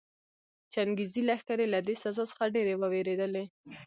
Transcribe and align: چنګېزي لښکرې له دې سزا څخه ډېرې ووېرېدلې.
چنګېزي 0.73 1.21
لښکرې 1.29 1.65
له 1.73 1.79
دې 1.87 1.95
سزا 2.03 2.23
څخه 2.31 2.43
ډېرې 2.55 2.73
ووېرېدلې. 2.77 3.43